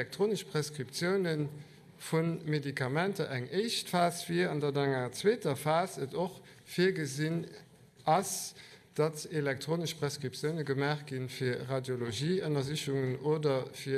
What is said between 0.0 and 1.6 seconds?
elektronische Preskriptionen